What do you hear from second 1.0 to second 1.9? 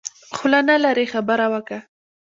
خبره وکه.